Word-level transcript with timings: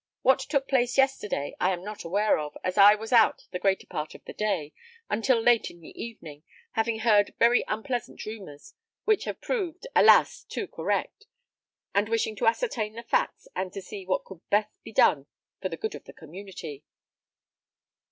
What 0.23 0.39
took 0.39 0.67
place 0.67 0.97
yesterday 0.97 1.55
I 1.59 1.71
am 1.71 1.83
not 1.83 2.03
aware 2.03 2.39
of, 2.39 2.57
as 2.63 2.75
I 2.75 2.95
was 2.95 3.13
out 3.13 3.43
the 3.51 3.59
greater 3.59 3.85
part 3.85 4.15
of 4.15 4.25
the 4.25 4.33
day, 4.33 4.73
until 5.11 5.39
late 5.39 5.69
in 5.69 5.79
the 5.79 5.89
evening, 5.91 6.41
having 6.71 7.01
heard 7.01 7.35
very 7.37 7.63
unpleasant 7.67 8.25
rumours, 8.25 8.73
which 9.05 9.25
have 9.25 9.39
proved, 9.39 9.85
alas! 9.95 10.43
too 10.43 10.65
correct, 10.67 11.27
and 11.93 12.09
wishing 12.09 12.35
to 12.37 12.47
ascertain 12.47 12.93
the 12.93 13.03
facts, 13.03 13.47
and 13.55 13.71
to 13.73 13.81
see 13.83 14.03
what 14.07 14.25
could 14.25 14.41
best 14.49 14.81
be 14.83 14.91
done 14.91 15.27
for 15.61 15.69
the 15.69 15.77
good 15.77 15.93
of 15.93 16.05
the 16.05 16.13
community." 16.13 16.83